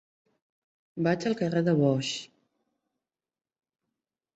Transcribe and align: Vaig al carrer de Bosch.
Vaig 1.09 1.27
al 1.33 1.37
carrer 1.43 1.63
de 1.69 1.77
Bosch. 1.83 2.17